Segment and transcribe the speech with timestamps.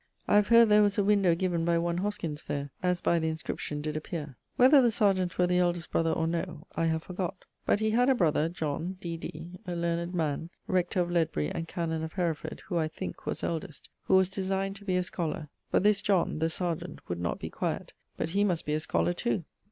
[0.27, 3.27] I have heard there was a windowe given by one Hoskyns there, as by the
[3.27, 4.33] inscription did appeare.
[4.55, 8.09] Whither the serjeant were the eldest brother or no, I have forgott; but he had
[8.09, 12.77] a brother, John[GD], D.D., a learned man, rector of Ledbury and canon of Hereford, who,
[12.77, 16.49] I thinke, was eldest, who was designed to be a scholar, but this John (the
[16.49, 19.43] serjeant) would not be quiet, but he must be a scholar too.